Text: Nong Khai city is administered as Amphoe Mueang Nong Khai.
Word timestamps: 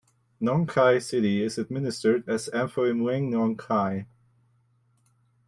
Nong 0.39 0.65
Khai 0.65 0.97
city 0.97 1.43
is 1.43 1.59
administered 1.59 2.27
as 2.27 2.49
Amphoe 2.51 2.91
Mueang 2.91 3.29
Nong 3.29 3.55
Khai. 3.55 4.07